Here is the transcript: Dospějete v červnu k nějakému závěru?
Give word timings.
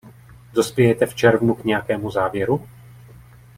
Dospějete 0.53 1.05
v 1.05 1.15
červnu 1.15 1.55
k 1.55 1.63
nějakému 1.63 2.11
závěru? 2.11 2.67